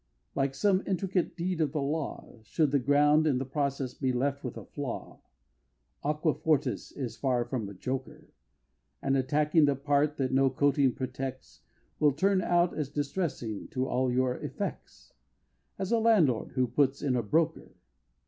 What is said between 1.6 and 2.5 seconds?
of the law,